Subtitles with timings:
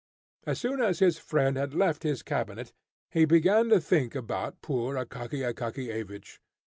[0.47, 2.73] As soon as his friend had left his cabinet,
[3.11, 6.39] he began to think about poor Akaky Akakiyevich.